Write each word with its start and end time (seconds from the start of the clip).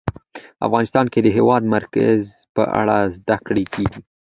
افغانستان 0.67 1.05
کې 1.13 1.19
د 1.21 1.25
د 1.25 1.27
هېواد 1.37 1.63
مرکز 1.75 2.19
په 2.55 2.63
اړه 2.79 2.97
زده 3.15 3.37
کړه 3.45 3.63
کېږي. 3.73 4.01